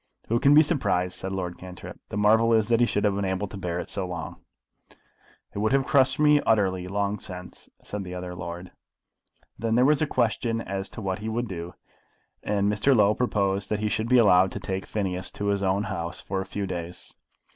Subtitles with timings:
[0.29, 1.99] "Who can be surprised?" said Lord Cantrip.
[2.09, 4.37] "The marvel is that he should have been able to bear it so long."
[5.53, 8.71] "It would have crushed me utterly, long since," said the other lord.
[9.59, 11.75] Then there was a question asked as to what he would do,
[12.41, 12.95] and Mr.
[12.95, 16.41] Low proposed that he should be allowed to take Phineas to his own house for
[16.41, 17.15] a few days.